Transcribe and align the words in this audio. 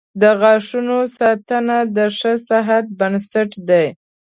•د 0.21 0.23
غاښونو 0.39 0.97
ساتنه 1.17 1.77
د 1.95 1.97
ښه 2.17 2.33
صحت 2.47 2.85
بنسټ 2.99 3.51
دی. 3.69 3.85